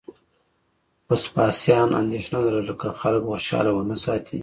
وسپاسیان 1.09 1.89
اندېښنه 2.01 2.39
لرله 2.45 2.75
که 2.81 2.89
خلک 2.99 3.21
خوشاله 3.31 3.71
ونه 3.73 3.95
ساتي 4.03 4.37